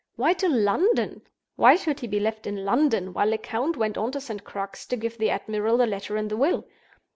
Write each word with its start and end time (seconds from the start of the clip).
Why 0.15 0.33
to 0.33 0.49
London? 0.49 1.21
Why 1.57 1.75
should 1.75 1.99
he 1.99 2.07
be 2.07 2.19
left 2.19 2.47
in 2.47 2.65
London, 2.65 3.13
while 3.13 3.27
Lecount 3.27 3.77
went 3.77 3.99
on 3.99 4.11
to 4.13 4.19
St. 4.19 4.43
Crux 4.43 4.87
to 4.87 4.97
give 4.97 5.19
the 5.19 5.29
admiral 5.29 5.77
the 5.77 5.85
Letter 5.85 6.17
and 6.17 6.31
the 6.31 6.37
Will? 6.37 6.65